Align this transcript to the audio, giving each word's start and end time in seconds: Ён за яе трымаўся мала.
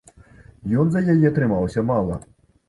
Ён 0.83 0.87
за 0.95 1.03
яе 1.15 1.29
трымаўся 1.37 1.85
мала. 1.93 2.19